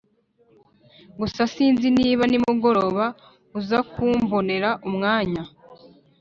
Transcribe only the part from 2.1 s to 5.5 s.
nimugoroba uzakumbonera umwanya